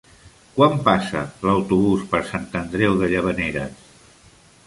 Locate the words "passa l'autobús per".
0.87-2.21